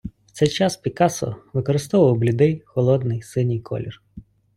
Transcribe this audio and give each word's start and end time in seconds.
В 0.25 0.31
цей 0.31 0.47
час 0.47 0.77
Пікассо 0.77 1.35
використовував 1.53 2.15
блідий, 2.17 2.63
холодний 2.65 3.21
синій 3.21 3.59
колір. 3.59 4.01